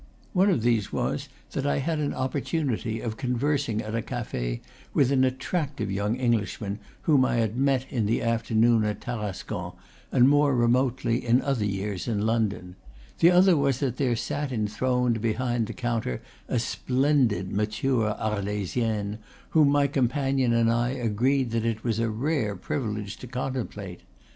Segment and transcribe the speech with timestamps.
[0.33, 4.61] One of these was that I had an opportunity of conversing at a cafe
[4.95, 9.73] with an attractive young Eng lishman, whom I had met in the afternoon at Tarascon,
[10.11, 12.77] and more remotely, in other years, in London;
[13.19, 19.69] the other was that there sat enthroned behind the counter a splendid mature Arlesienne, whom
[19.69, 23.99] my companion and I agreed that it was a rare privilege to contem plate.